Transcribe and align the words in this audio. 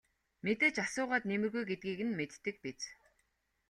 Мэдээж 0.43 0.75
асуугаад 0.85 1.23
нэмэргүй 1.29 1.63
гэдгийг 1.67 1.99
нь 2.07 2.15
мэддэг 2.19 2.55
биз. 2.63 2.81